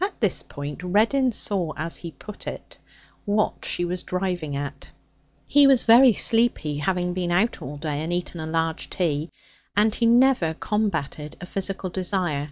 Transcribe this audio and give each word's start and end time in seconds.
At 0.00 0.20
this 0.20 0.42
point 0.42 0.82
Reddin 0.82 1.30
saw, 1.30 1.74
as 1.76 1.98
he 1.98 2.10
put 2.10 2.48
it, 2.48 2.78
what 3.24 3.64
she 3.64 3.84
was 3.84 4.02
driving 4.02 4.56
at. 4.56 4.90
He 5.46 5.68
was 5.68 5.84
very 5.84 6.12
sleepy, 6.12 6.78
having 6.78 7.12
been 7.14 7.30
out 7.30 7.62
all 7.62 7.76
day 7.76 8.02
and 8.02 8.12
eaten 8.12 8.40
a 8.40 8.46
large 8.48 8.90
tea, 8.90 9.30
and 9.76 9.94
he 9.94 10.06
never 10.06 10.54
combated 10.54 11.36
a 11.40 11.46
physical 11.46 11.88
desire. 11.88 12.50